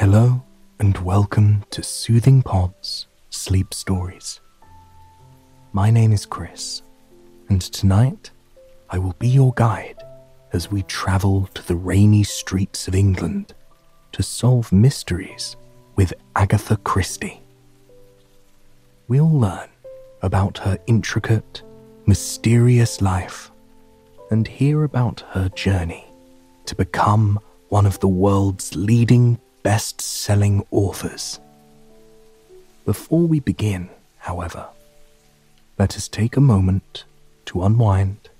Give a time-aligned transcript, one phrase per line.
[0.00, 0.42] Hello
[0.78, 4.40] and welcome to Soothing Pods Sleep Stories.
[5.74, 6.80] My name is Chris,
[7.50, 8.30] and tonight
[8.88, 10.02] I will be your guide
[10.54, 13.52] as we travel to the rainy streets of England
[14.12, 15.54] to solve mysteries
[15.96, 17.42] with Agatha Christie.
[19.06, 19.68] We'll learn
[20.22, 21.60] about her intricate,
[22.06, 23.50] mysterious life
[24.30, 26.06] and hear about her journey
[26.64, 31.38] to become one of the world's leading best selling authors.
[32.84, 34.68] Before we begin, however,
[35.78, 37.04] let us take a moment
[37.46, 38.30] to unwind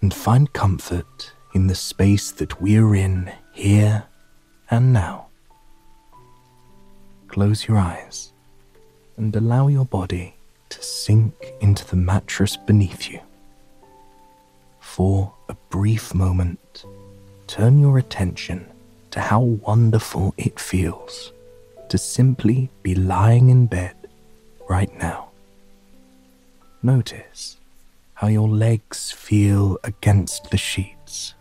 [0.00, 4.04] and find comfort in the space that we're in here
[4.70, 5.26] and now.
[7.28, 8.32] Close your eyes
[9.16, 10.34] and allow your body
[10.68, 13.20] to sink into the mattress beneath you.
[14.80, 16.84] For a brief moment,
[17.46, 18.66] turn your attention
[19.16, 21.32] to how wonderful it feels
[21.88, 23.96] to simply be lying in bed
[24.68, 25.30] right now.
[26.82, 27.56] Notice
[28.12, 31.34] how your legs feel against the sheets,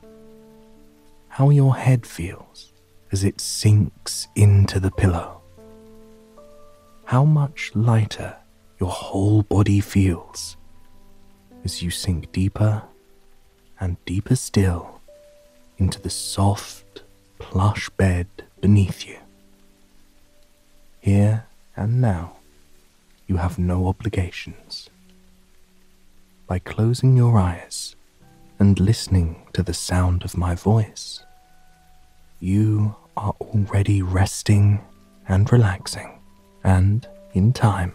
[1.27, 2.71] how your head feels
[3.11, 5.41] as it sinks into the pillow,
[7.03, 8.37] how much lighter
[8.79, 10.55] your whole body feels
[11.65, 12.83] as you sink deeper
[13.81, 15.01] and deeper still
[15.77, 17.03] into the soft,
[17.51, 18.27] plush bed
[18.59, 19.17] beneath you.
[20.99, 22.37] Here and now,
[23.27, 24.89] you have no obligations.
[26.47, 27.95] By closing your eyes
[28.59, 31.23] and listening to the sound of my voice,
[32.39, 34.81] you are already resting
[35.27, 36.19] and relaxing,
[36.63, 37.93] and in time,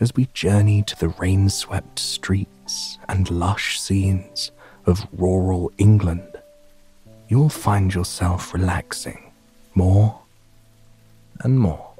[0.00, 4.50] as we journey to the rain swept streets and lush scenes
[4.84, 6.33] of rural England,
[7.28, 9.32] you'll find yourself relaxing
[9.74, 10.20] more
[11.40, 11.90] and more.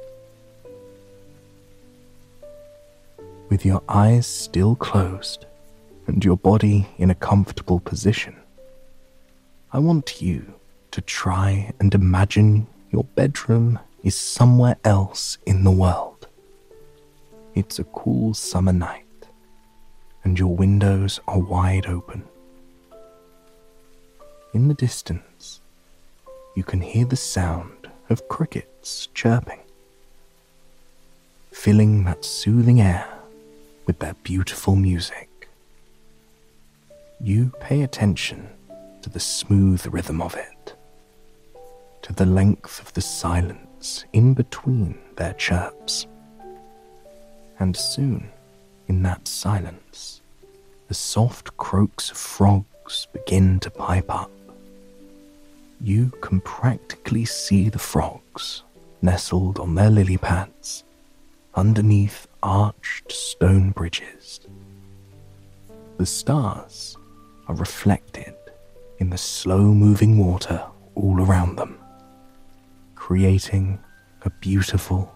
[3.48, 5.46] With your eyes still closed
[6.06, 8.36] and your body in a comfortable position,
[9.72, 10.54] I want you
[10.90, 16.28] to try and imagine your bedroom is somewhere else in the world.
[17.54, 19.04] It's a cool summer night,
[20.22, 22.24] and your windows are wide open.
[24.54, 25.60] In the distance,
[26.54, 29.58] you can hear the sound of crickets chirping,
[31.50, 33.04] filling that soothing air
[33.84, 35.48] with their beautiful music.
[37.20, 38.48] You pay attention
[39.02, 40.76] to the smooth rhythm of it,
[42.02, 46.06] to the length of the silence in between their chirps.
[47.58, 48.28] And soon,
[48.86, 50.20] in that silence,
[50.86, 54.30] the soft croaks of frogs begin to pipe up
[55.80, 58.62] you can practically see the frogs
[59.02, 60.84] nestled on their lily pads
[61.54, 64.40] underneath arched stone bridges.
[65.98, 66.96] The stars
[67.48, 68.34] are reflected
[68.98, 70.64] in the slow moving water
[70.94, 71.78] all around them,
[72.94, 73.78] creating
[74.22, 75.14] a beautiful,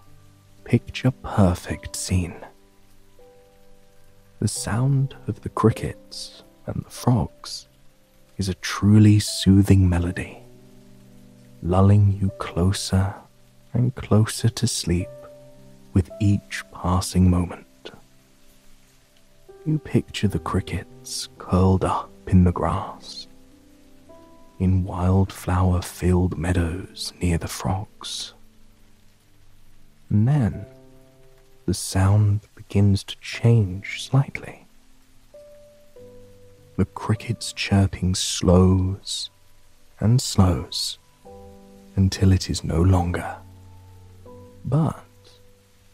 [0.63, 2.35] picture perfect scene.
[4.39, 7.67] The sound of the crickets and the frogs
[8.37, 10.43] is a truly soothing melody
[11.61, 13.13] lulling you closer
[13.73, 15.09] and closer to sleep
[15.93, 17.65] with each passing moment.
[19.65, 23.27] You picture the crickets curled up in the grass,
[24.57, 28.33] in wildflower filled meadows near the frogs.
[30.09, 30.65] And then
[31.65, 34.65] the sound begins to change slightly.
[36.77, 39.29] The cricket's chirping slows
[39.99, 40.97] and slows
[41.99, 43.35] until it is no longer.
[44.63, 45.03] But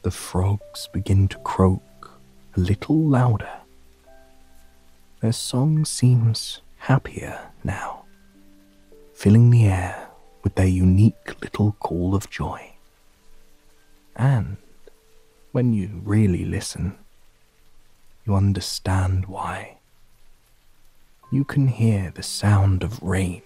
[0.03, 2.11] the frogs begin to croak
[2.55, 3.55] a little louder.
[5.21, 8.05] Their song seems happier now,
[9.15, 10.09] filling the air
[10.43, 12.61] with their unique little call of joy.
[14.15, 14.57] And
[15.53, 16.99] when you really listen,
[18.27, 19.77] you understand why.
[21.31, 23.41] You can hear the sound of rain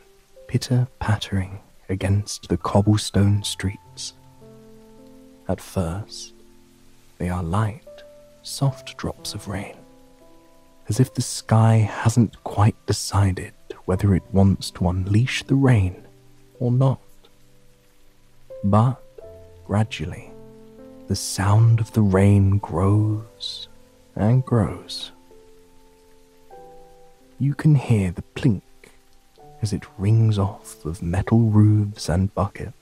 [0.49, 1.59] pitter pattering
[1.89, 4.13] against the cobblestone streets.
[5.47, 6.33] At first,
[7.17, 8.03] they are light,
[8.43, 9.75] soft drops of rain,
[10.87, 13.53] as if the sky hasn't quite decided
[13.85, 16.05] whether it wants to unleash the rain
[16.59, 16.99] or not.
[18.63, 19.01] But
[19.65, 20.29] gradually,
[21.07, 23.67] the sound of the rain grows
[24.15, 25.11] and grows.
[27.39, 28.61] You can hear the plink
[29.61, 32.73] as it rings off of metal roofs and buckets.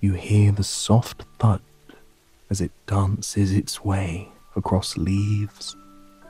[0.00, 1.62] You hear the soft thud
[2.50, 5.74] as it dances its way across leaves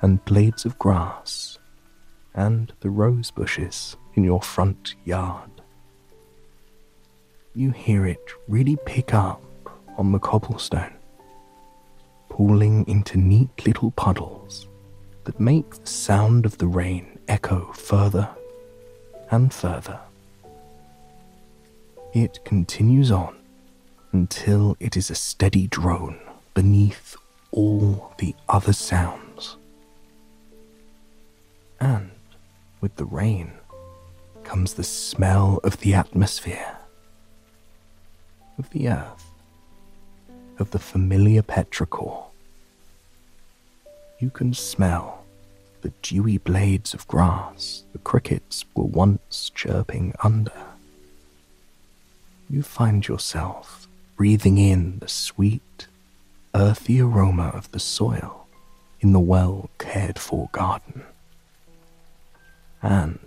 [0.01, 1.59] and blades of grass
[2.35, 5.51] and the rose bushes in your front yard.
[7.55, 9.43] You hear it really pick up
[9.97, 10.95] on the cobblestone,
[12.29, 14.69] pooling into neat little puddles
[15.25, 18.29] that make the sound of the rain echo further
[19.31, 19.99] and further.
[22.15, 23.37] It continues on
[24.13, 26.19] until it is a steady drone
[26.55, 27.17] beneath
[27.51, 29.57] all the other sounds.
[31.81, 32.11] And
[32.81, 33.53] with the rain
[34.45, 36.77] comes the smell of the atmosphere,
[38.59, 39.31] of the earth,
[40.59, 42.25] of the familiar petrichor.
[44.19, 45.16] You can smell
[45.87, 50.51] the dewy blades of grass the crickets were once chirping under.
[52.51, 53.87] You find yourself
[54.17, 55.87] breathing in the sweet,
[56.57, 58.49] earthy aroma of the soil
[59.01, 61.05] in the well cared for garden.
[62.83, 63.21] And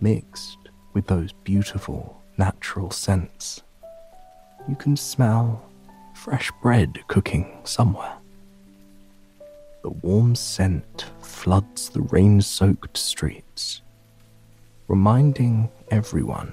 [0.00, 3.60] mixed with those beautiful natural scents,
[4.66, 5.62] you can smell
[6.14, 8.19] fresh bread cooking somewhere.
[9.82, 13.80] The warm scent floods the rain soaked streets,
[14.88, 16.52] reminding everyone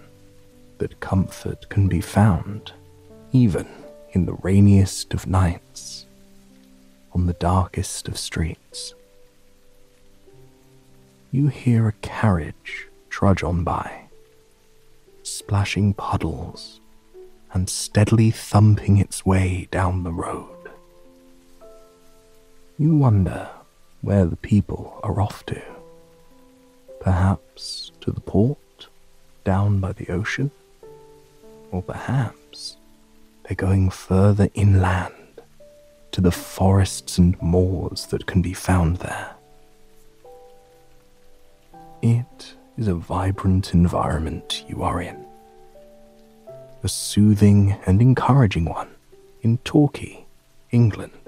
[0.78, 2.72] that comfort can be found
[3.34, 3.68] even
[4.12, 6.06] in the rainiest of nights,
[7.14, 8.94] on the darkest of streets.
[11.32, 14.04] You hear a carriage trudge on by,
[15.24, 16.80] splashing puddles
[17.54, 20.57] and steadily thumping its way down the road.
[22.80, 23.50] You wonder
[24.02, 25.60] where the people are off to.
[27.00, 28.88] Perhaps to the port
[29.44, 30.52] down by the ocean?
[31.72, 32.78] Or perhaps
[33.44, 35.42] they're going further inland
[36.12, 39.34] to the forests and moors that can be found there.
[42.04, 45.26] It is a vibrant environment you are in.
[46.84, 48.90] A soothing and encouraging one
[49.42, 50.26] in Torquay,
[50.70, 51.27] England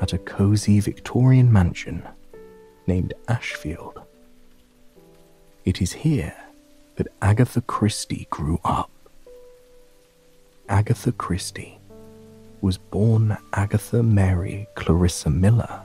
[0.00, 2.02] at a cosy Victorian mansion
[2.86, 4.00] named Ashfield.
[5.64, 6.34] It is here
[6.96, 8.90] that Agatha Christie grew up.
[10.68, 11.78] Agatha Christie
[12.60, 15.82] was born Agatha Mary Clarissa Miller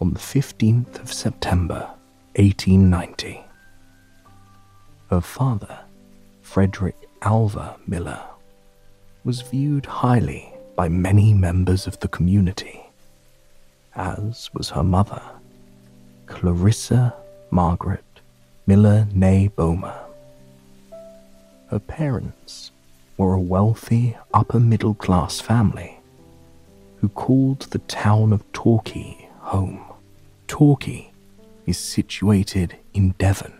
[0.00, 1.88] on the 15th of September
[2.36, 3.42] 1890.
[5.10, 5.78] Her father,
[6.42, 8.20] Frederick Alvah Miller,
[9.24, 12.83] was viewed highly by many members of the community
[13.96, 15.22] as was her mother,
[16.26, 17.14] Clarissa
[17.50, 18.04] Margaret
[18.66, 19.98] Miller Nay Boehmer.
[21.68, 22.72] Her parents
[23.16, 25.98] were a wealthy upper middle class family
[27.00, 29.84] who called the town of Torquay home.
[30.48, 31.10] Torquay
[31.66, 33.52] is situated in Devon,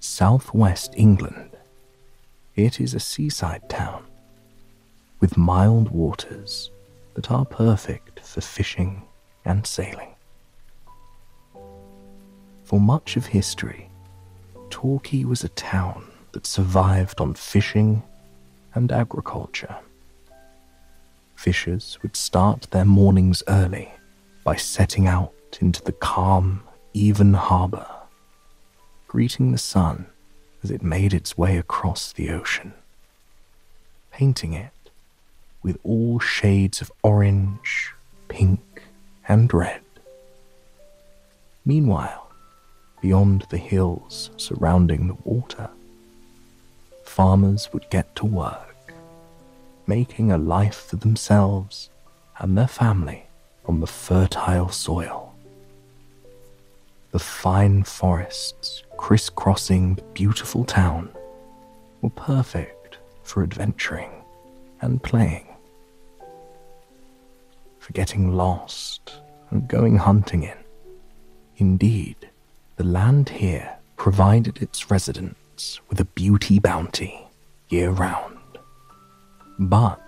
[0.00, 1.50] southwest England.
[2.54, 4.04] It is a seaside town
[5.20, 6.70] with mild waters
[7.14, 9.02] that are perfect for fishing
[9.44, 10.14] and sailing.
[12.64, 13.90] For much of history,
[14.70, 18.02] Torquay was a town that survived on fishing
[18.74, 19.76] and agriculture.
[21.36, 23.92] Fishers would start their mornings early
[24.44, 26.62] by setting out into the calm,
[26.94, 27.86] even harbour,
[29.08, 30.06] greeting the sun
[30.62, 32.72] as it made its way across the ocean,
[34.10, 34.72] painting it
[35.62, 37.92] with all shades of orange,
[38.28, 38.60] pink,
[39.28, 39.82] and red.
[41.64, 42.30] Meanwhile,
[43.00, 45.70] beyond the hills surrounding the water,
[47.04, 48.94] farmers would get to work,
[49.86, 51.90] making a life for themselves
[52.38, 53.24] and their family
[53.66, 55.34] on the fertile soil.
[57.12, 61.10] The fine forests crisscrossing the beautiful town
[62.00, 64.10] were perfect for adventuring
[64.80, 65.51] and playing
[67.82, 69.16] for getting lost
[69.50, 70.56] and going hunting in.
[71.56, 72.30] Indeed,
[72.76, 77.26] the land here provided its residents with a beauty bounty
[77.70, 78.38] year round.
[79.58, 80.00] But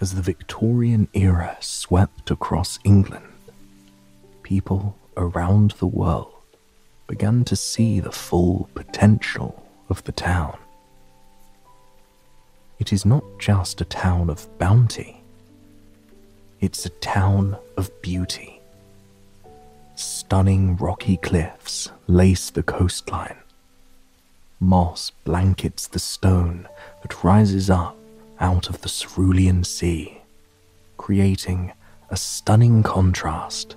[0.00, 3.26] as the Victorian era swept across England,
[4.42, 6.32] people around the world
[7.06, 10.56] began to see the full potential of the town.
[12.78, 15.19] It is not just a town of bounty
[16.60, 18.60] it's a town of beauty.
[19.94, 23.38] Stunning rocky cliffs lace the coastline.
[24.60, 26.68] Moss blankets the stone
[27.00, 27.96] that rises up
[28.38, 30.18] out of the cerulean sea,
[30.98, 31.72] creating
[32.10, 33.76] a stunning contrast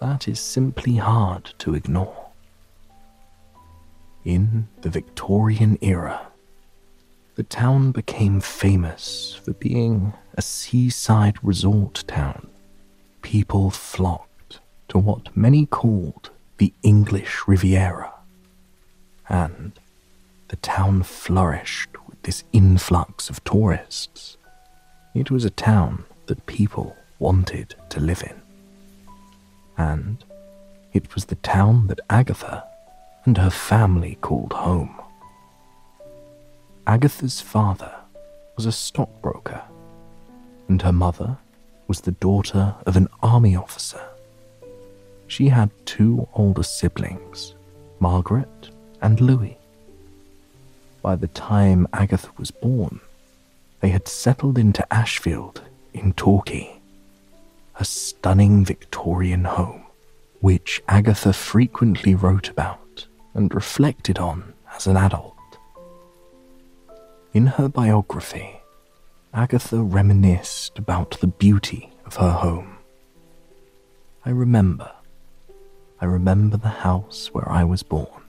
[0.00, 2.28] that is simply hard to ignore.
[4.24, 6.27] In the Victorian era,
[7.38, 12.48] the town became famous for being a seaside resort town.
[13.22, 18.12] People flocked to what many called the English Riviera,
[19.28, 19.70] and
[20.48, 24.36] the town flourished with this influx of tourists.
[25.14, 28.42] It was a town that people wanted to live in.
[29.76, 30.24] And
[30.92, 32.64] it was the town that Agatha
[33.24, 35.00] and her family called home.
[36.88, 37.92] Agatha's father
[38.56, 39.60] was a stockbroker,
[40.68, 41.36] and her mother
[41.86, 44.00] was the daughter of an army officer.
[45.26, 47.54] She had two older siblings,
[48.00, 48.70] Margaret
[49.02, 49.58] and Louis.
[51.02, 53.00] By the time Agatha was born,
[53.80, 55.60] they had settled into Ashfield
[55.92, 56.80] in Torquay,
[57.78, 59.82] a stunning Victorian home
[60.40, 65.37] which Agatha frequently wrote about and reflected on as an adult.
[67.34, 68.62] In her biography,
[69.34, 72.78] Agatha reminisced about the beauty of her home.
[74.24, 74.90] I remember.
[76.00, 78.22] I remember the house where I was born.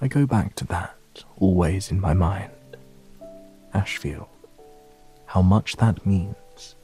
[0.00, 2.52] I go back to that always in my mind.
[3.74, 4.28] Ashfield.
[5.26, 6.76] How much that means.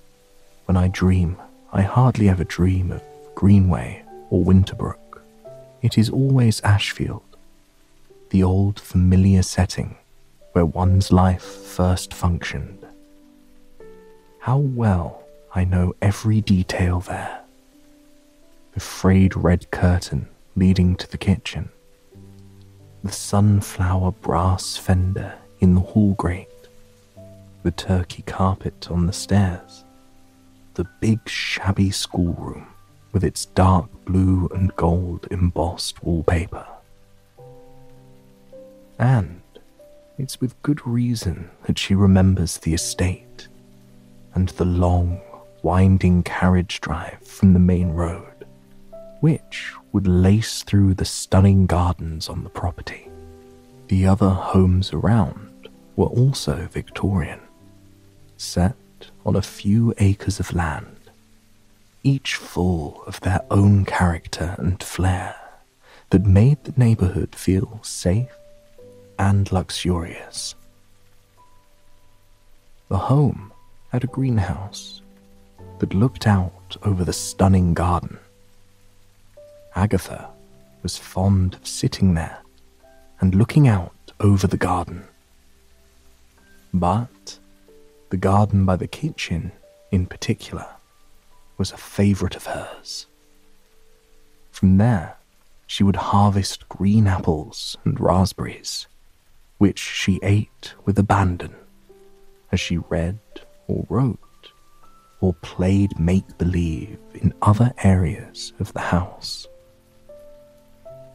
[0.65, 1.37] When I dream,
[1.73, 3.03] I hardly ever dream of
[3.37, 5.21] Greenway or Winterbrook.
[5.81, 7.37] It is always Ashfield,
[8.31, 9.95] the old familiar setting
[10.59, 12.85] where one's life first functioned.
[14.41, 15.23] How well
[15.55, 17.43] I know every detail there.
[18.73, 21.69] The frayed red curtain leading to the kitchen,
[23.05, 26.49] the sunflower brass fender in the hall grate,
[27.63, 29.85] the turkey carpet on the stairs,
[30.75, 32.67] the big shabby schoolroom
[33.13, 36.67] with its dark blue and gold embossed wallpaper.
[38.99, 39.41] And
[40.19, 43.49] it's with good reason that she remembers the estate
[44.35, 45.21] and the long,
[45.63, 48.47] winding carriage drive from the main road,
[49.21, 53.09] which would lace through the stunning gardens on the property.
[53.87, 57.41] The other homes around were also Victorian,
[58.37, 58.77] set
[59.25, 61.11] on a few acres of land,
[62.03, 65.37] each full of their own character and flair
[66.11, 68.31] that made the neighborhood feel safe
[69.19, 70.55] and luxurious.
[72.89, 73.53] The home
[73.91, 75.03] had a greenhouse
[75.79, 78.19] that looked out over the stunning garden.
[79.75, 80.29] Agatha
[80.83, 82.39] was fond of sitting there
[83.21, 85.05] and looking out over the garden.
[86.73, 87.39] But
[88.11, 89.53] the garden by the kitchen,
[89.91, 90.67] in particular,
[91.57, 93.07] was a favourite of hers.
[94.51, 95.17] From there,
[95.67, 98.87] she would harvest green apples and raspberries
[99.59, 101.55] which she ate with abandon
[102.51, 103.19] as she read
[103.67, 104.19] or wrote
[105.21, 109.47] or played make believe in other areas of the house.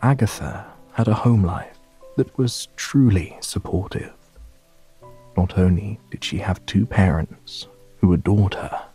[0.01, 1.79] Agatha had a home life
[2.17, 4.13] that was truly supportive.
[5.38, 7.67] Not only did she have two parents
[8.00, 8.85] who adored her,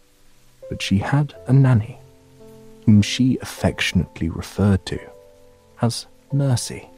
[0.68, 1.98] but she had a nanny
[2.84, 5.00] whom she affectionately referred to
[5.82, 6.88] as Nursey.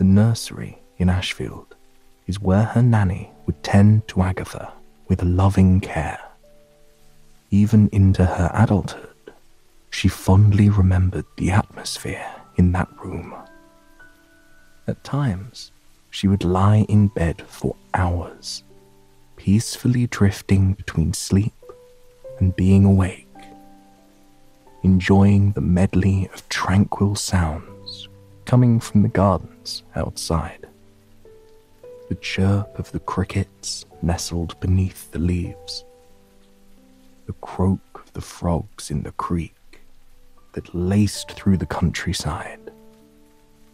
[0.00, 1.74] The nursery in Ashfield
[2.26, 4.72] is where her nanny would tend to Agatha
[5.08, 6.18] with loving care.
[7.50, 9.34] Even into her adulthood,
[9.90, 12.26] she fondly remembered the atmosphere
[12.56, 13.34] in that room.
[14.88, 15.70] At times,
[16.08, 18.62] she would lie in bed for hours,
[19.36, 21.52] peacefully drifting between sleep
[22.38, 23.28] and being awake,
[24.82, 27.79] enjoying the medley of tranquil sounds
[28.50, 30.66] coming from the gardens outside.
[32.08, 35.84] The chirp of the crickets nestled beneath the leaves,
[37.26, 39.54] the croak of the frogs in the creek
[40.54, 42.72] that laced through the countryside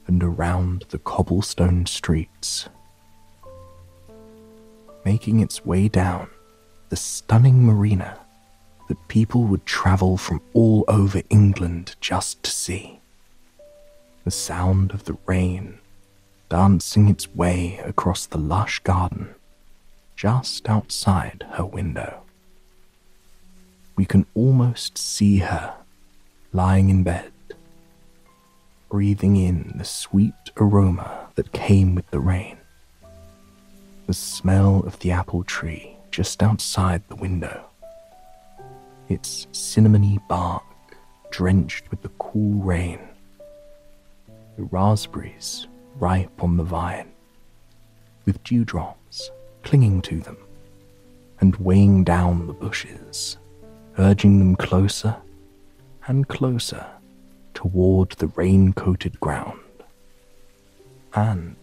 [0.09, 2.69] and around the cobblestone streets,
[5.07, 6.29] making its way down
[6.91, 8.19] the stunning marina
[8.89, 13.01] that people would travel from all over England just to see
[14.27, 15.79] the sound of the rain
[16.49, 19.33] dancing its way across the lush garden
[20.17, 22.23] just outside her window.
[23.95, 25.75] We can almost see her
[26.53, 27.31] lying in bed,
[28.91, 32.57] breathing in the sweet aroma that came with the rain.
[34.09, 37.67] The smell of the apple tree just outside the window.
[39.09, 40.65] Its cinnamony bark
[41.31, 42.99] drenched with the cool rain.
[44.57, 47.13] The raspberries ripe on the vine,
[48.25, 49.31] with dewdrops
[49.63, 50.39] clinging to them
[51.41, 53.37] and weighing down the bushes,
[53.99, 55.17] urging them closer
[56.07, 56.87] and closer
[57.53, 59.61] toward the rain coated ground.
[61.15, 61.57] And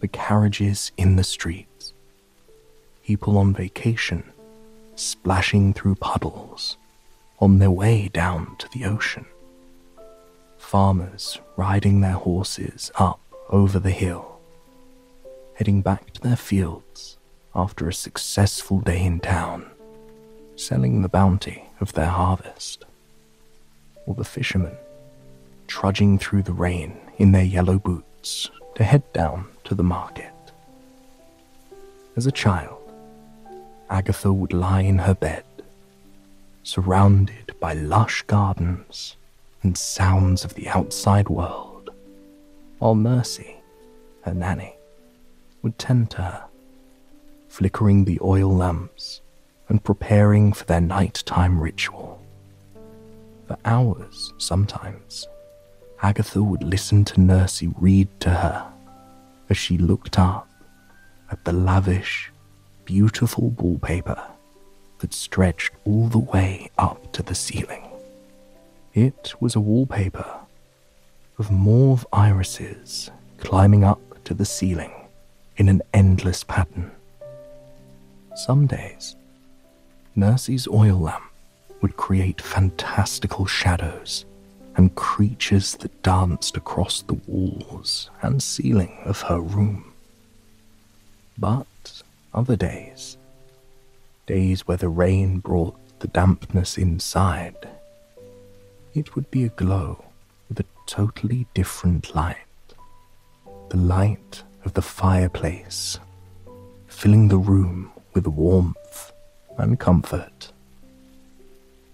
[0.00, 1.92] the carriages in the streets,
[3.04, 4.24] people on vacation
[4.94, 6.76] splashing through puddles
[7.38, 9.26] on their way down to the ocean,
[10.70, 14.38] farmers riding their horses up over the hill,
[15.54, 17.18] heading back to their fields
[17.56, 19.68] after a successful day in town,
[20.54, 22.84] selling the bounty of their harvest,
[24.06, 24.76] or the fishermen
[25.66, 30.52] trudging through the rain in their yellow boots to head down to the market.
[32.16, 32.80] As a child,
[33.90, 35.42] Agatha would lie in her bed,
[36.62, 39.16] surrounded by lush gardens
[39.62, 41.90] and sounds of the outside world,
[42.78, 43.56] while Nursey,
[44.22, 44.74] her nanny,
[45.62, 46.44] would tend to her,
[47.48, 49.20] flickering the oil lamps
[49.68, 52.20] and preparing for their nighttime ritual.
[53.46, 55.28] For hours, sometimes,
[56.02, 58.72] Agatha would listen to Nursey read to her
[59.50, 60.48] as she looked up
[61.30, 62.32] at the lavish,
[62.84, 64.22] beautiful wallpaper
[65.00, 67.89] that stretched all the way up to the ceiling.
[68.94, 70.40] It was a wallpaper
[71.38, 74.92] of mauve irises climbing up to the ceiling
[75.56, 76.90] in an endless pattern.
[78.34, 79.14] Some days,
[80.16, 81.22] Nursey's oil lamp
[81.80, 84.24] would create fantastical shadows
[84.76, 89.92] and creatures that danced across the walls and ceiling of her room.
[91.38, 92.02] But
[92.34, 93.16] other days,
[94.26, 97.68] days where the rain brought the dampness inside,
[98.94, 100.04] it would be aglow
[100.48, 102.36] with a totally different light.
[103.68, 105.98] The light of the fireplace,
[106.88, 109.12] filling the room with warmth
[109.58, 110.52] and comfort.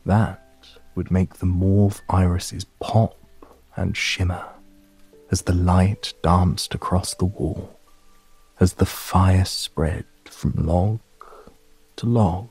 [0.06, 0.42] That
[0.94, 3.16] would make the mauve irises pop
[3.76, 4.44] and shimmer
[5.30, 7.78] as the light danced across the wall,
[8.60, 11.00] as the fire spread from log
[11.96, 12.48] to log,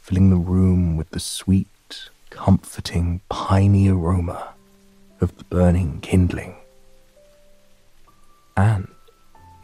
[0.00, 1.68] filling the room with the sweet,
[2.36, 4.54] comforting, piney aroma
[5.22, 6.54] of the burning kindling.
[8.56, 8.88] And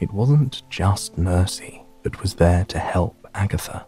[0.00, 3.84] it wasn't just Nursey that was there to help Agatha.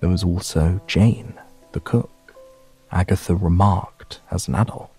[0.00, 1.34] There was also Jane,
[1.72, 2.10] the cook.
[2.90, 4.90] Agatha remarked as an adult.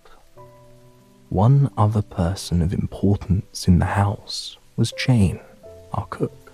[1.29, 5.41] One other person of importance in the house was Jane,
[5.93, 6.53] our cook,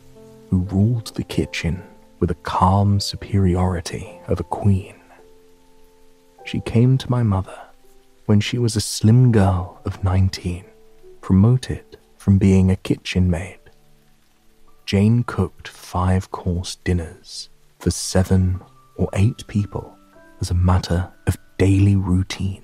[0.50, 1.84] who ruled the kitchen
[2.20, 4.97] with a calm superiority of a queen.
[6.48, 7.60] She came to my mother
[8.26, 10.64] when she was a slim girl of 19,
[11.20, 13.60] promoted from being a kitchen maid.
[14.86, 18.62] Jane cooked five course dinners for seven
[18.96, 19.94] or eight people
[20.40, 22.64] as a matter of daily routine.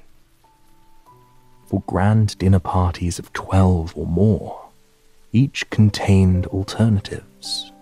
[1.68, 4.62] For grand dinner parties of 12 or more,
[5.34, 7.74] each contained alternatives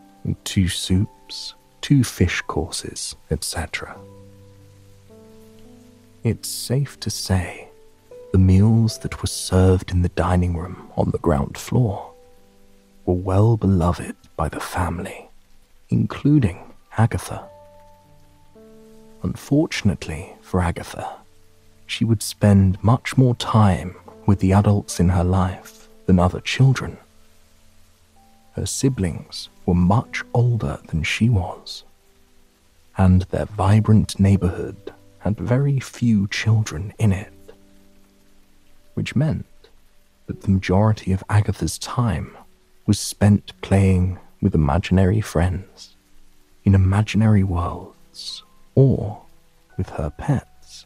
[0.45, 3.99] two soups, two fish courses, etc.
[6.23, 7.69] It's safe to say
[8.31, 12.13] the meals that were served in the dining room on the ground floor
[13.05, 15.29] were well beloved by the family,
[15.89, 16.59] including
[16.95, 17.49] Agatha.
[19.23, 21.11] Unfortunately for Agatha,
[21.87, 23.95] she would spend much more time
[24.27, 26.97] with the adults in her life than other children.
[28.53, 31.83] Her siblings were much older than she was,
[32.95, 37.33] and their vibrant neighborhood had very few children in it,
[38.95, 39.45] which meant
[40.25, 42.35] that the majority of Agatha's time
[42.87, 45.95] was spent playing with imaginary friends
[46.65, 48.43] in imaginary worlds
[48.75, 49.21] or
[49.77, 50.85] with her pets.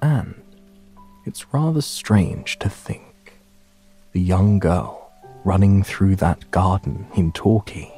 [0.00, 0.42] And
[1.26, 3.34] it's rather strange to think
[4.12, 5.10] the young girl
[5.44, 7.92] running through that garden in Torquay,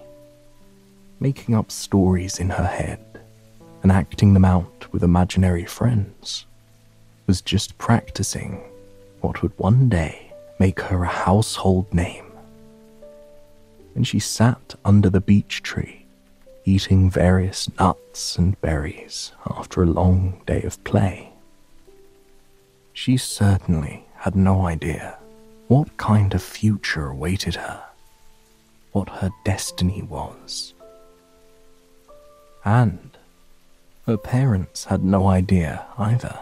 [1.20, 3.06] making up stories in her head
[3.83, 6.47] and acting them out with imaginary friends,
[7.27, 8.62] was just practicing
[9.21, 12.27] what would one day make her a household name.
[13.95, 16.05] And she sat under the beech tree
[16.65, 21.31] eating various nuts and berries after a long day of play.
[22.93, 25.19] She certainly had no idea
[25.69, 27.87] what kind of future awaited her
[28.97, 30.73] what her destiny was.
[32.65, 33.16] And
[34.07, 36.38] her parents had no idea either.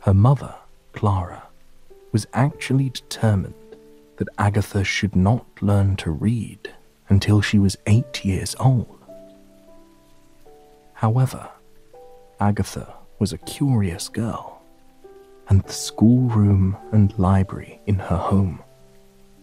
[0.00, 0.54] Her mother,
[0.94, 1.42] Clara,
[2.12, 3.54] was actually determined
[4.16, 6.72] that Agatha should not learn to read
[7.10, 8.98] until she was eight years old.
[10.94, 11.50] However,
[12.40, 14.62] Agatha was a curious girl,
[15.50, 18.62] and the schoolroom and library in her home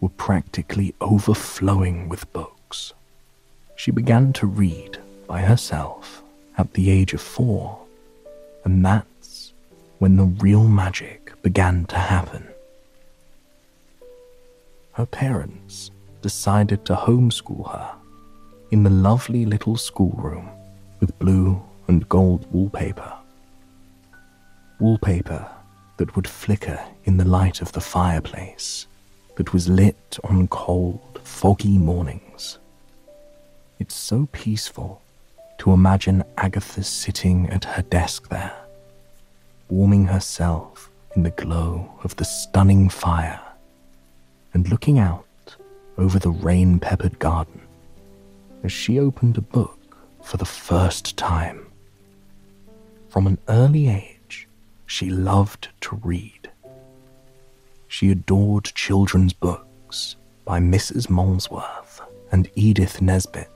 [0.02, 2.94] were practically overflowing with books.
[3.76, 4.98] She began to read
[5.28, 6.23] by herself
[6.58, 7.80] at the age of four,
[8.66, 9.54] and that's
[10.00, 12.48] when the real magic began to happen.
[14.94, 17.92] Her parents decided to homeschool her
[18.72, 20.50] in the lovely little schoolroom
[21.00, 23.14] with blue and gold wallpaper.
[24.80, 25.48] Wallpaper
[25.98, 28.88] that would flicker in the light of the fireplace
[29.36, 32.58] that was lit on cold, foggy mornings.
[33.80, 35.03] It's so peaceful
[35.60, 38.54] to imagine Agatha sitting at her desk there,
[39.70, 43.40] warming herself in the glow of the stunning fire
[44.54, 45.26] and looking out
[45.98, 47.62] over the rain peppered garden
[48.64, 51.66] as she opened a book for the first time.
[53.10, 54.48] From an early age,
[54.86, 56.50] she loved to read.
[57.88, 61.10] She adored children's books by Mrs.
[61.10, 63.53] Molesworth and Edith Nesbit.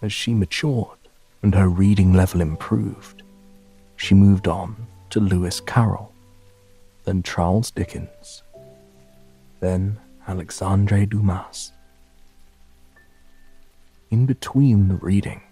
[0.00, 0.98] As she matured
[1.42, 3.22] and her reading level improved,
[3.96, 6.12] she moved on to Lewis Carroll,
[7.04, 8.42] then Charles Dickens,
[9.60, 11.72] then Alexandre Dumas.
[14.10, 15.42] In between the reading,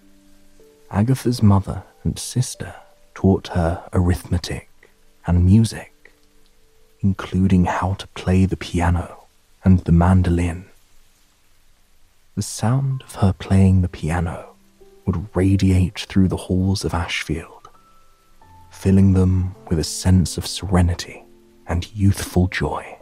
[0.90, 2.74] Agatha's mother and sister
[3.14, 4.70] taught her arithmetic
[5.26, 6.12] and music,
[7.00, 9.24] including how to play the piano
[9.64, 10.66] and the mandolin.
[12.36, 14.56] The sound of her playing the piano
[15.06, 17.70] would radiate through the halls of Ashfield,
[18.70, 21.24] filling them with a sense of serenity
[21.66, 22.98] and youthful joy.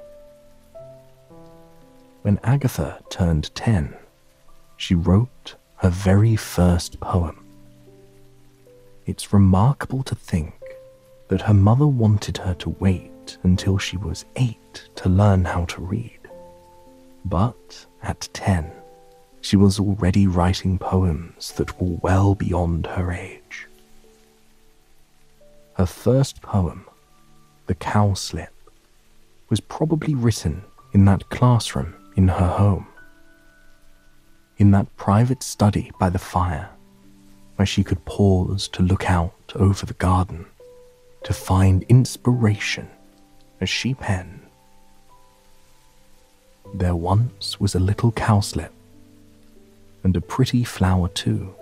[2.22, 3.96] When Agatha turned 10,
[4.76, 7.44] she wrote her very first poem.
[9.04, 10.54] It's remarkable to think
[11.26, 15.80] that her mother wanted her to wait until she was eight to learn how to
[15.80, 16.20] read.
[17.24, 18.70] But at 10,
[19.44, 23.68] she was already writing poems that were well beyond her age.
[25.74, 26.86] Her first poem,
[27.66, 28.48] The Cowslip,
[29.50, 32.86] was probably written in that classroom in her home.
[34.56, 36.70] In that private study by the fire,
[37.56, 40.46] where she could pause to look out over the garden,
[41.22, 42.88] to find inspiration
[43.60, 44.40] as she penned.
[46.72, 48.70] There once was a little cowslip,
[50.04, 51.54] and a pretty flower too,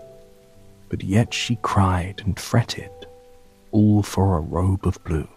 [0.88, 2.90] but yet she cried and fretted,
[3.70, 5.28] all for a robe of blue.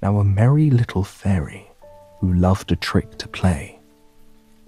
[0.00, 1.66] Now a merry little fairy
[2.20, 3.78] who loved a trick to play,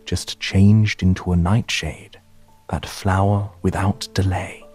[0.05, 2.21] just changed into a nightshade,
[2.69, 4.67] that flower without delay.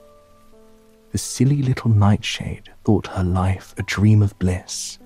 [1.11, 4.97] The silly little nightshade thought her life a dream of bliss,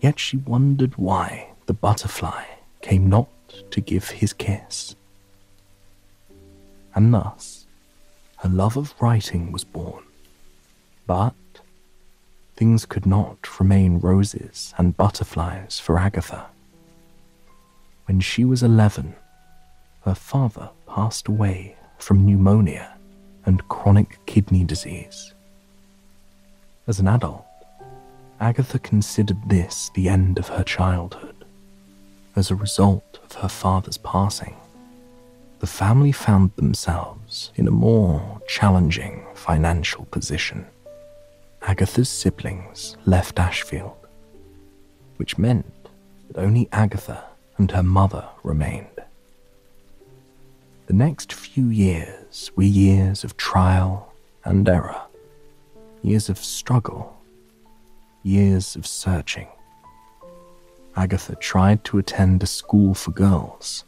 [0.00, 2.44] yet she wondered why the butterfly
[2.82, 3.28] came not
[3.72, 4.94] to give his kiss.
[6.94, 7.66] And thus,
[8.38, 10.04] her love of writing was born.
[11.06, 11.34] But
[12.56, 16.46] things could not remain roses and butterflies for Agatha.
[18.06, 19.14] When she was 11,
[20.02, 22.96] her father passed away from pneumonia
[23.46, 25.34] and chronic kidney disease.
[26.86, 27.46] As an adult,
[28.40, 31.44] Agatha considered this the end of her childhood.
[32.36, 34.56] As a result of her father's passing,
[35.60, 40.66] the family found themselves in a more challenging financial position.
[41.62, 43.96] Agatha's siblings left Ashfield,
[45.16, 45.66] which meant
[46.28, 47.24] that only Agatha
[47.56, 48.88] and her mother remained.
[50.86, 54.12] The next few years were years of trial
[54.44, 55.00] and error,
[56.02, 57.16] years of struggle,
[58.22, 59.48] years of searching.
[60.96, 63.84] Agatha tried to attend a school for girls,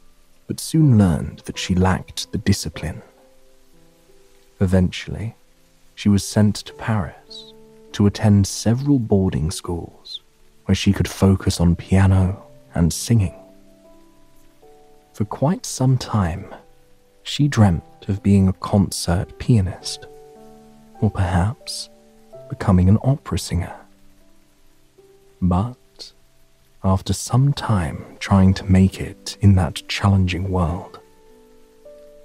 [0.47, 3.03] but soon learned that she lacked the discipline.
[4.61, 5.35] Eventually,
[5.95, 7.53] she was sent to Paris
[7.93, 10.21] to attend several boarding schools
[10.67, 12.43] where she could focus on piano
[12.75, 13.35] and singing.
[15.15, 16.55] For quite some time,
[17.23, 20.07] she dreamt of being a concert pianist,
[21.01, 21.89] or perhaps
[22.49, 23.75] becoming an opera singer.
[25.41, 25.75] But
[26.85, 31.01] after some time trying to make it in that challenging world,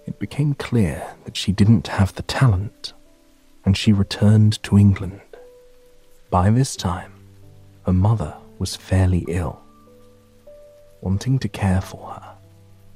[0.05, 2.93] it became clear that she didn't have the talent,
[3.65, 5.21] and she returned to England.
[6.29, 7.13] By this time,
[7.85, 9.59] her mother was fairly ill.
[11.01, 12.35] Wanting to care for her,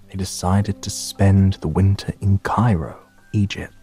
[0.09, 2.99] they decided to spend the winter in Cairo,
[3.33, 3.73] Egypt,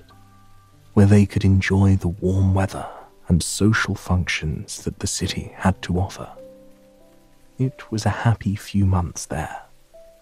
[0.94, 2.86] where they could enjoy the warm weather
[3.28, 6.30] and social functions that the city had to offer.
[7.58, 9.62] It was a happy few months there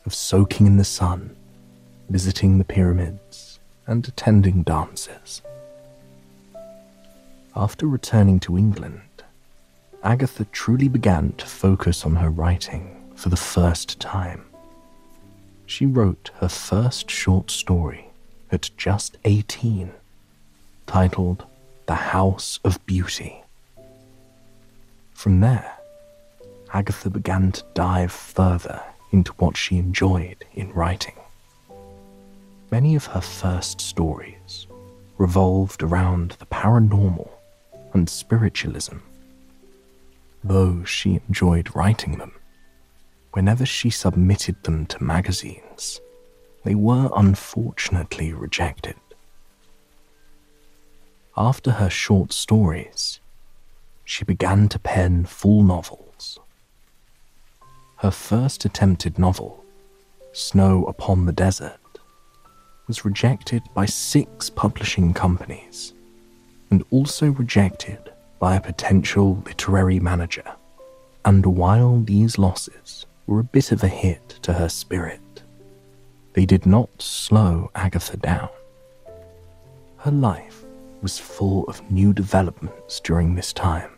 [0.05, 1.37] of soaking in the sun,
[2.09, 5.43] visiting the pyramids, and attending dances.
[7.55, 9.01] After returning to England,
[10.03, 14.45] Agatha truly began to focus on her writing for the first time.
[15.67, 18.11] She wrote her first short story
[18.51, 19.93] at just 18,
[20.87, 21.45] titled
[21.87, 23.43] The House of Beauty.
[25.13, 25.77] From there,
[26.73, 28.81] Agatha began to dive further
[29.11, 31.15] into what she enjoyed in writing.
[32.71, 34.69] Many of her first stories
[35.19, 37.29] revolved around the paranormal
[37.93, 38.99] and spiritualism.
[40.45, 42.33] Though she enjoyed writing them,
[43.33, 46.01] whenever she submitted them to magazines,
[46.65, 48.95] they were unfortunately rejected.
[51.37, 53.19] After her short stories,
[54.05, 56.10] she began to pen full novels
[58.01, 59.63] her first attempted novel,
[60.33, 61.99] Snow Upon the Desert,
[62.87, 65.93] was rejected by six publishing companies
[66.71, 70.51] and also rejected by a potential literary manager.
[71.27, 75.43] And while these losses were a bit of a hit to her spirit,
[76.33, 78.49] they did not slow Agatha down.
[79.99, 80.65] Her life
[81.03, 83.91] was full of new developments during this time,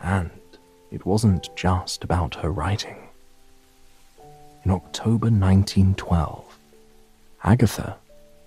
[0.00, 0.30] and
[0.96, 2.96] it wasn't just about her writing.
[4.64, 6.58] In October 1912,
[7.44, 7.98] Agatha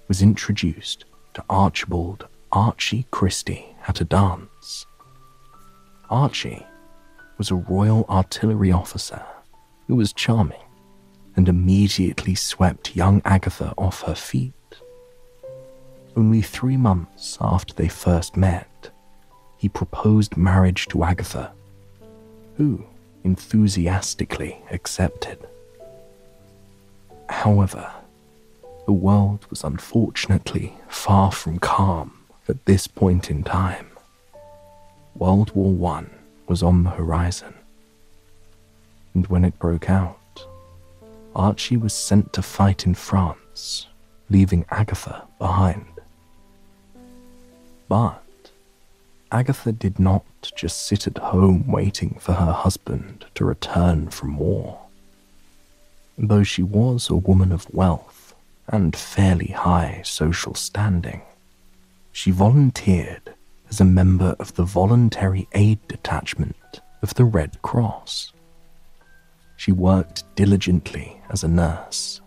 [0.08, 4.88] was introduced to Archibald Archie Christie at a dance.
[6.10, 6.66] Archie
[7.38, 9.22] was a Royal Artillery officer
[9.86, 10.66] who was charming
[11.36, 14.54] and immediately swept young Agatha off her feet.
[16.18, 18.90] Only three months after they first met,
[19.56, 21.54] he proposed marriage to Agatha
[22.60, 22.86] who
[23.24, 25.39] enthusiastically accepted.
[27.30, 27.89] However,
[28.86, 33.88] the world was unfortunately far from calm at this point in time.
[35.15, 36.06] World War I
[36.48, 37.54] was on the horizon,
[39.13, 40.45] and when it broke out,
[41.34, 43.88] Archie was sent to fight in France,
[44.30, 45.86] leaving Agatha behind.
[47.88, 48.22] But
[49.32, 54.80] Agatha did not just sit at home waiting for her husband to return from war.
[56.18, 58.34] Though she was a woman of wealth
[58.68, 61.22] and fairly high social standing,
[62.12, 63.36] she volunteered
[63.70, 68.34] as a member of the Voluntary Aid Detachment of the Red Cross.
[69.58, 72.20] She worked diligently as a nurse,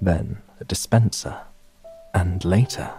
[0.00, 1.36] then a dispenser,
[2.14, 2.90] and later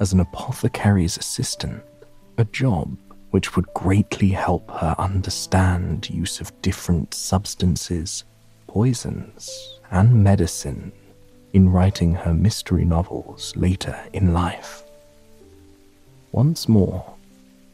[0.00, 1.82] as an apothecary's assistant
[2.36, 2.96] a job
[3.30, 8.24] which would greatly help her understand use of different substances,
[8.66, 10.92] poisons, and medicine
[11.52, 14.82] in writing her mystery novels later in life.
[16.32, 17.14] Once more,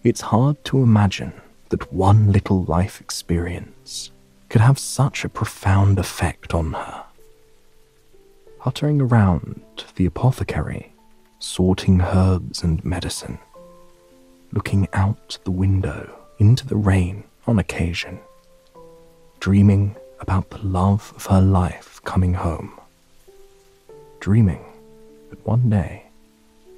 [0.03, 1.33] it's hard to imagine
[1.71, 4.11] that one little life experience
[4.49, 7.05] could have such a profound effect on her.
[8.59, 9.63] Puttering around
[9.97, 10.93] the apothecary,
[11.39, 13.39] sorting herbs and medicine,
[14.53, 18.19] looking out the window into the rain on occasion,
[19.39, 22.73] dreaming about the love of her life coming home,
[24.21, 24.65] dreaming
[25.31, 26.05] that one day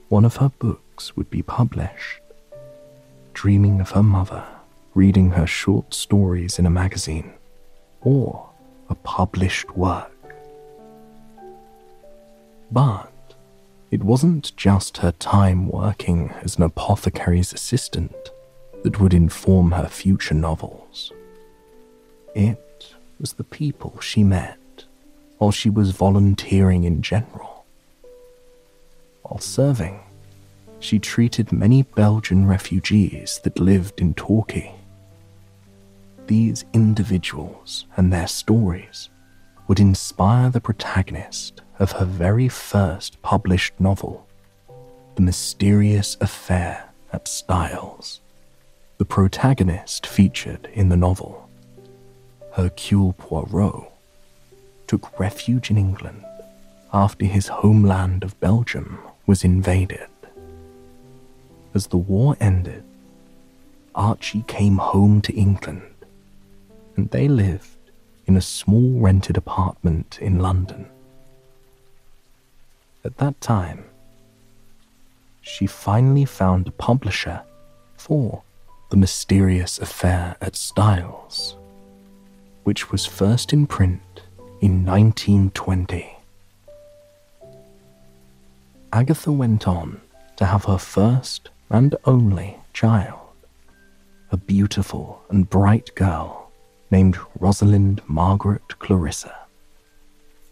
[0.09, 2.21] one of her books would be published,
[3.35, 4.45] dreaming of her mother
[4.95, 7.33] reading her short stories in a magazine
[8.03, 8.49] or
[8.91, 10.11] a published work.
[12.71, 13.12] But
[13.93, 18.31] it wasn't just her time working as an apothecary's assistant
[18.83, 21.13] that would inform her future novels.
[22.35, 24.59] It was the people she met
[25.37, 27.67] while she was volunteering in general.
[29.23, 30.01] While serving,
[30.81, 34.75] she treated many Belgian refugees that lived in Torquay.
[36.29, 39.11] These individuals and their stories
[39.69, 44.27] would inspire the protagonist of her very first published novel,
[45.17, 48.21] The Mysterious Affair at Styles.
[48.99, 51.49] The protagonist featured in the novel,
[52.53, 53.91] Hercule Poirot,
[54.87, 56.25] took refuge in England
[56.93, 60.09] after his homeland of Belgium was invaded.
[61.75, 62.85] As the war ended,
[63.95, 65.83] Archie came home to England
[66.97, 67.77] and they lived
[68.27, 70.87] in a small rented apartment in London.
[73.05, 73.85] At that time,
[75.41, 77.43] she finally found a publisher
[77.97, 78.43] for
[78.91, 81.57] The Mysterious Affair at Styles,
[82.63, 84.23] which was first in print
[84.61, 86.17] in 1920.
[88.93, 90.01] Agatha went on
[90.37, 93.19] to have her first and only child,
[94.31, 96.53] a beautiful and bright girl
[96.93, 99.35] named Rosalind Margaret Clarissa.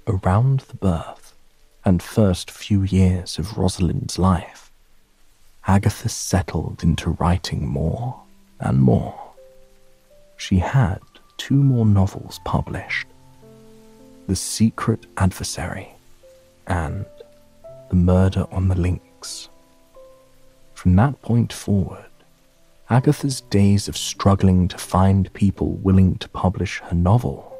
[0.08, 1.19] Around the birth
[1.90, 4.70] and first few years of Rosalind's life,
[5.66, 8.22] Agatha settled into writing more
[8.60, 9.32] and more.
[10.36, 11.00] She had
[11.36, 13.08] two more novels published
[14.28, 15.88] The Secret Adversary
[16.68, 17.06] and
[17.88, 19.48] The Murder on the Links.
[20.74, 22.12] From that point forward,
[22.88, 27.58] Agatha's days of struggling to find people willing to publish her novel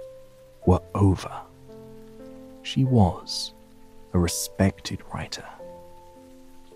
[0.66, 1.32] were over.
[2.62, 3.54] She was
[4.12, 5.44] a respected writer.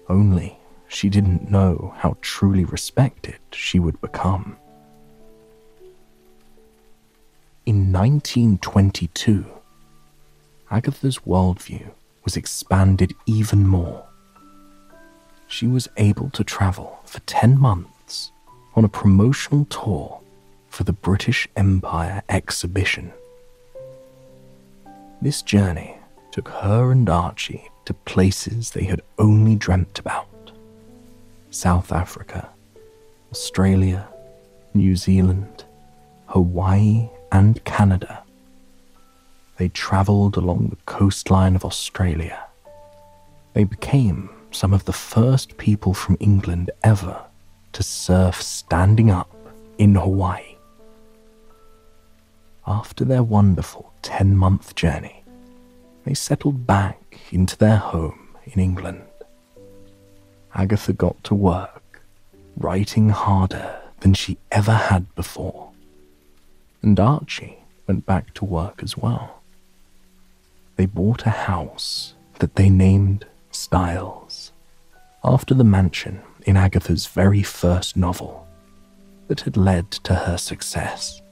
[0.09, 4.57] Only she didn't know how truly respected she would become.
[7.67, 9.47] In 1922,
[10.71, 11.91] Agatha's worldview
[12.23, 14.05] was expanded even more.
[15.47, 18.33] She was able to travel for 10 months
[18.75, 20.21] on a promotional tour
[20.69, 23.13] for the British Empire exhibition.
[25.23, 25.97] This journey
[26.35, 30.51] took her and Archie to places they had only dreamt about
[31.51, 32.49] South Africa,
[33.31, 34.09] Australia,
[34.75, 35.63] New Zealand,
[36.27, 38.25] Hawaii, and Canada.
[39.59, 42.43] They travelled along the coastline of Australia.
[43.53, 47.17] They became some of the first people from England ever
[47.75, 49.31] to surf standing up
[49.79, 50.57] in Hawaii.
[52.67, 55.24] After their wonderful 10 month journey,
[56.05, 59.03] they settled back into their home in England.
[60.55, 62.03] Agatha got to work,
[62.57, 65.71] writing harder than she ever had before.
[66.83, 69.43] And Archie went back to work as well.
[70.77, 74.53] They bought a house that they named Styles,
[75.23, 78.47] after the mansion in Agatha's very first novel
[79.29, 81.23] that had led to her success.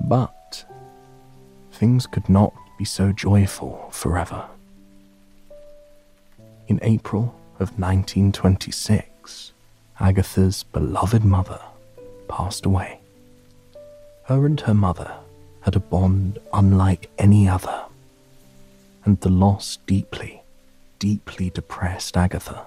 [0.00, 0.64] But
[1.72, 4.46] things could not be so joyful forever.
[6.66, 9.52] In April of 1926,
[10.00, 11.60] Agatha's beloved mother
[12.26, 13.00] passed away.
[14.24, 15.12] Her and her mother
[15.60, 17.84] had a bond unlike any other,
[19.04, 20.40] and the loss deeply,
[20.98, 22.64] deeply depressed Agatha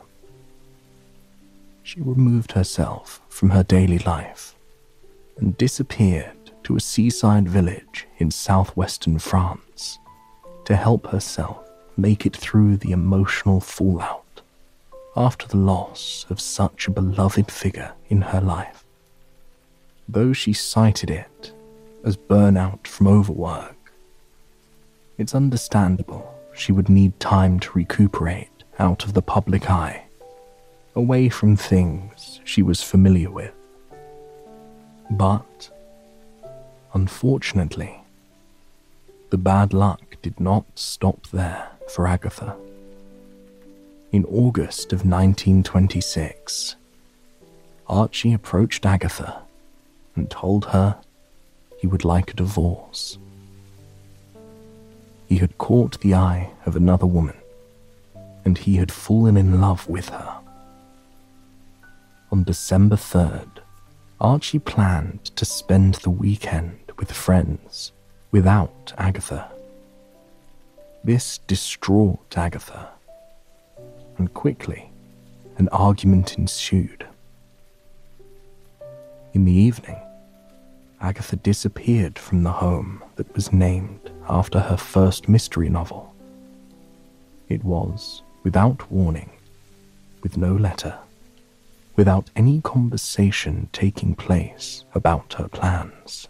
[1.86, 4.56] she removed herself from her daily life
[5.38, 9.73] and disappeared to a seaside village in southwestern France
[10.66, 11.58] to help herself
[11.98, 14.42] make it through the emotional fallout
[15.16, 18.84] after the loss of such a beloved figure in her life.
[20.10, 21.54] Though she cited it
[22.04, 23.76] as burnout from overwork,
[25.18, 28.50] it's understandable she would need time to recuperate
[28.80, 30.04] out of the public eye
[30.96, 33.54] away from things she was familiar with.
[35.10, 35.70] But,
[36.94, 38.00] unfortunately,
[39.30, 42.56] the bad luck did not stop there for Agatha.
[44.12, 46.76] In August of 1926,
[47.88, 49.44] Archie approached Agatha
[50.16, 50.98] and told her
[51.78, 53.20] he would like a divorce.
[55.28, 57.38] He had caught the eye of another woman,
[58.44, 60.40] and he had fallen in love with her
[62.34, 63.60] on December 3rd,
[64.20, 67.92] Archie planned to spend the weekend with friends
[68.32, 69.53] without Agatha.
[71.04, 72.90] This distraught Agatha,
[74.18, 74.90] and quickly
[75.58, 77.06] an argument ensued.
[79.34, 80.00] In the evening,
[81.02, 86.16] Agatha disappeared from the home that was named after her first mystery novel.
[87.50, 89.32] It was without warning,
[90.22, 90.98] with no letter
[91.96, 96.28] without any conversation taking place about her plans.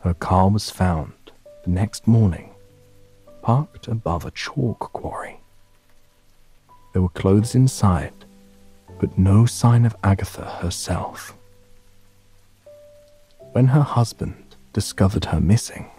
[0.00, 1.12] Her car was found
[1.64, 2.53] the next morning,
[3.44, 5.38] parked above a chalk quarry.
[6.94, 8.14] There were clothes inside,
[8.98, 11.36] but no sign of Agatha herself.
[13.52, 15.90] When her husband discovered her missing,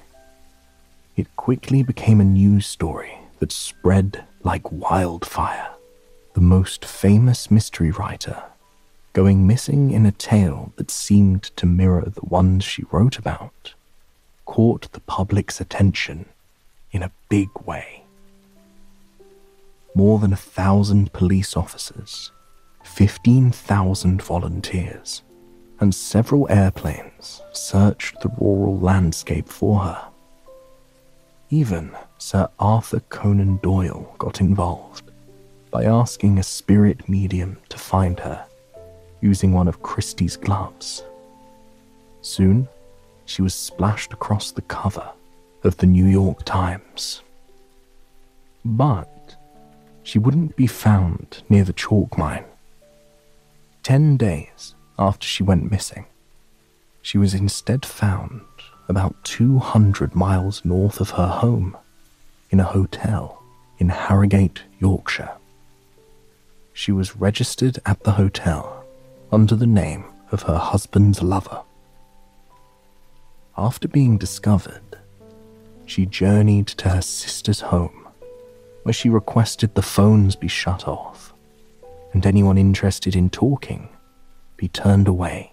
[1.16, 5.70] it quickly became a news story that spread like wildfire.
[6.34, 8.42] The most famous mystery writer
[9.14, 13.76] going missing in a tale that seemed to mirror the ones she wrote about
[14.46, 16.26] caught the public's attention
[16.96, 18.04] in a big way.
[19.96, 22.32] More than a thousand police officers,
[22.86, 25.22] 15,000 volunteers,
[25.82, 30.08] and several airplanes searched the rural landscape for her.
[31.50, 35.12] Even Sir Arthur Conan Doyle got involved
[35.72, 38.46] by asking a spirit medium to find her
[39.20, 41.04] using one of Christie's gloves.
[42.22, 42.70] Soon,
[43.26, 45.12] she was splashed across the cover
[45.66, 47.22] of the New York Times.
[48.64, 49.36] But
[50.04, 52.46] she wouldn't be found near the chalk mine.
[53.84, 56.06] Ten days after she went missing,
[57.02, 58.42] she was instead found
[58.88, 61.76] about 200 miles north of her home
[62.50, 63.44] in a hotel
[63.78, 65.32] in Harrogate, Yorkshire.
[66.74, 68.86] She was registered at the hotel
[69.32, 71.62] under the name of her husband's lover.
[73.58, 74.95] After being discovered,
[75.86, 78.08] she journeyed to her sister's home,
[78.84, 81.34] where she requested the phones be shut off
[82.16, 83.90] and anyone interested in talking
[84.56, 85.52] be turned away.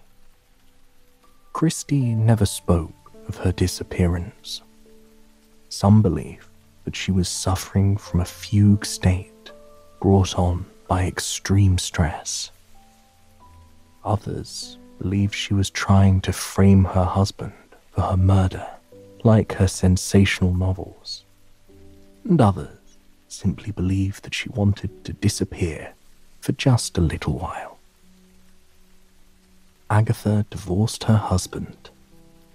[1.51, 4.61] Christie never spoke of her disappearance.
[5.67, 6.47] Some believe
[6.85, 9.51] that she was suffering from a fugue state
[9.99, 12.49] brought on by extreme stress.
[14.05, 17.53] Others believe she was trying to frame her husband
[17.91, 18.67] for her murder,
[19.23, 21.23] like her sensational novels.
[22.23, 22.97] And others
[23.27, 25.93] simply believe that she wanted to disappear
[26.39, 27.77] for just a little while.
[29.89, 31.89] Agatha divorced her husband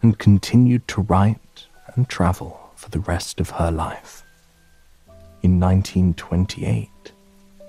[0.03, 4.25] and continued to write and travel for the rest of her life.
[5.43, 6.89] In 1928,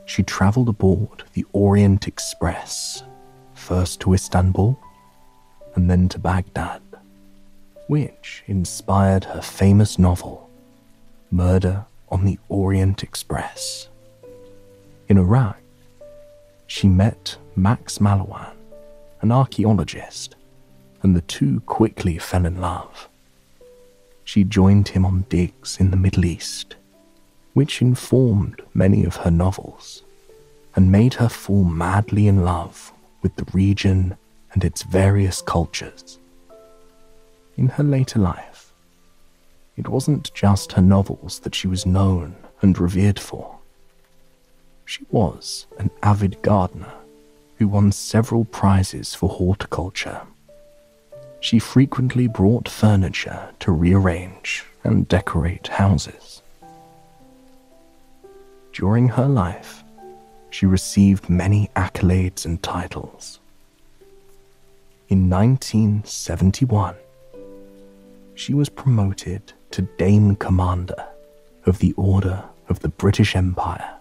[0.05, 3.03] she traveled aboard the Orient Express
[3.53, 4.79] first to Istanbul
[5.75, 6.81] and then to Baghdad,
[7.89, 10.47] which inspired her famous novel,
[11.31, 13.87] Murder on the Orient Express.
[15.07, 15.57] In Iraq,
[16.67, 18.55] she met Max Mallowan,
[19.21, 20.35] an archaeologist,
[21.01, 23.09] and the two quickly fell in love.
[24.23, 26.75] She joined him on digs in the Middle East,
[27.55, 30.03] which informed many of her novels
[30.75, 34.15] and made her fall madly in love with the region
[34.53, 36.18] and its various cultures.
[37.59, 38.71] In her later life,
[39.75, 43.57] it wasn't just her novels that she was known and revered for.
[44.85, 46.93] She was an avid gardener
[47.57, 50.21] who won several prizes for horticulture.
[51.41, 56.41] She frequently brought furniture to rearrange and decorate houses.
[58.71, 59.83] During her life,
[60.49, 63.41] she received many accolades and titles.
[65.09, 66.95] In 1971,
[68.39, 71.05] she was promoted to Dame Commander
[71.65, 73.97] of the Order of the British Empire.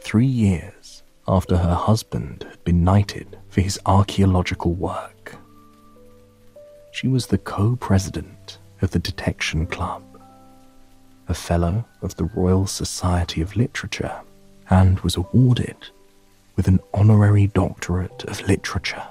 [0.00, 5.36] Three years after her husband had been knighted for his archaeological work.
[6.92, 10.02] She was the co president of the Detection Club,
[11.28, 14.18] a fellow of the Royal Society of Literature
[14.70, 15.76] and was awarded
[16.56, 19.04] with an honorary doctorate of literature.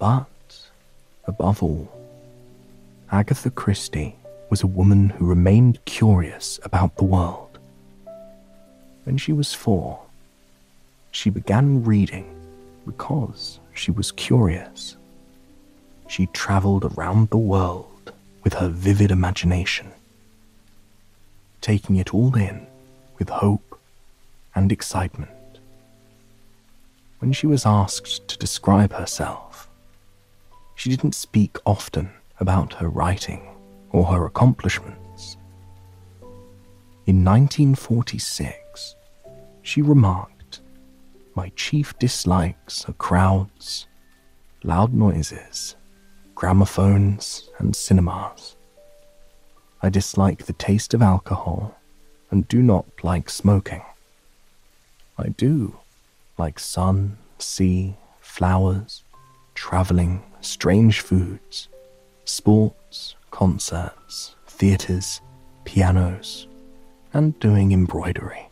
[0.00, 0.26] But,
[1.24, 1.88] above all,
[3.10, 4.16] Agatha Christie
[4.50, 7.58] was a woman who remained curious about the world.
[9.04, 10.00] When she was four,
[11.10, 12.34] she began reading
[12.86, 14.96] because she was curious.
[16.08, 18.12] She traveled around the world
[18.44, 19.90] with her vivid imagination,
[21.60, 22.66] taking it all in
[23.18, 23.78] with hope
[24.54, 25.30] and excitement.
[27.18, 29.68] When she was asked to describe herself,
[30.82, 32.10] she didn't speak often
[32.40, 33.40] about her writing
[33.90, 35.36] or her accomplishments.
[37.06, 38.96] In 1946,
[39.62, 40.58] she remarked,
[41.36, 43.86] My chief dislikes are crowds,
[44.64, 45.76] loud noises,
[46.34, 48.56] gramophones, and cinemas.
[49.82, 51.78] I dislike the taste of alcohol
[52.28, 53.84] and do not like smoking.
[55.16, 55.76] I do
[56.38, 59.04] like sun, sea, flowers,
[59.54, 61.68] travelling, strange foods,
[62.24, 65.20] sports, concerts, theatres,
[65.64, 66.46] pianos,
[67.12, 68.48] and doing embroidery.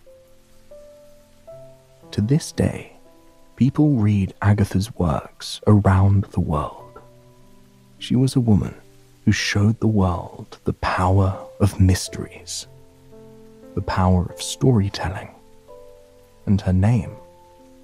[2.13, 2.93] To this day,
[3.57, 7.01] people read Agatha's works around the world.
[7.99, 8.75] She was a woman
[9.25, 12.67] who showed the world the power of mysteries,
[13.75, 15.29] the power of storytelling,
[16.47, 17.11] and her name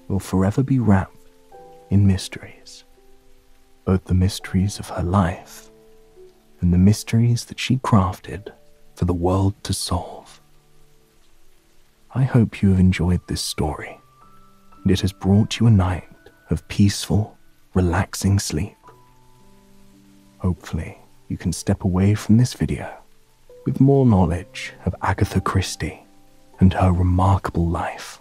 [0.07, 1.15] will forever be wrapped
[1.89, 2.83] in mysteries,
[3.87, 5.71] both the mysteries of her life
[6.59, 8.51] and the mysteries that she crafted
[8.95, 10.41] for the world to solve.
[12.13, 13.97] I hope you have enjoyed this story
[14.83, 16.03] and it has brought you a night
[16.49, 17.37] of peaceful,
[17.75, 18.75] relaxing sleep.
[20.39, 20.97] Hopefully,
[21.29, 22.93] you can step away from this video
[23.65, 26.03] with more knowledge of Agatha Christie
[26.59, 28.19] and her remarkable life.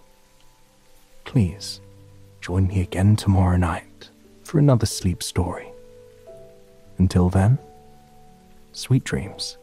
[1.25, 1.81] Please
[2.41, 3.86] join me again tomorrow night
[4.57, 5.71] for another sleep story.
[6.97, 7.59] Until then,
[8.73, 9.59] sweet dreams.